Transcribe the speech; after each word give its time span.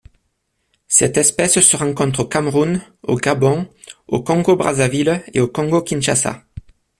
Cette 0.87 1.17
espèce 1.17 1.59
se 1.59 1.77
rencontre 1.77 2.21
au 2.21 2.25
Cameroun, 2.25 2.81
au 3.03 3.17
Gabon, 3.17 3.69
au 4.07 4.23
Congo-Brazzaville 4.23 5.21
et 5.31 5.39
au 5.41 5.47
Congo-Kinshasa. 5.47 6.41